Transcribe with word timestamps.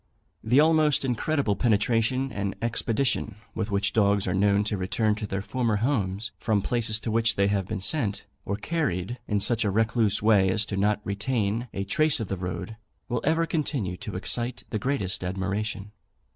The 0.43 0.59
almost 0.59 1.05
incredible 1.05 1.55
penetration 1.55 2.31
and 2.31 2.55
expedition 2.59 3.35
with 3.53 3.69
which 3.69 3.93
dogs 3.93 4.27
are 4.27 4.33
known 4.33 4.63
to 4.63 4.75
return 4.75 5.13
to 5.13 5.27
their 5.27 5.43
former 5.43 5.75
homes, 5.75 6.31
from 6.39 6.63
places 6.63 6.99
to 7.01 7.11
which 7.11 7.35
they 7.35 7.45
have 7.49 7.67
been 7.67 7.81
sent, 7.81 8.23
or 8.43 8.55
carried 8.55 9.19
in 9.27 9.39
such 9.39 9.63
a 9.63 9.69
recluse 9.69 10.19
way 10.19 10.49
as 10.49 10.65
not 10.71 11.03
to 11.03 11.07
retain 11.07 11.67
a 11.71 11.83
trace 11.83 12.19
of 12.19 12.29
the 12.29 12.35
road, 12.37 12.77
will 13.09 13.21
ever 13.23 13.45
continue 13.45 13.95
to 13.97 14.15
excite 14.15 14.63
the 14.71 14.79
greatest 14.79 15.23
admiration. 15.23 15.91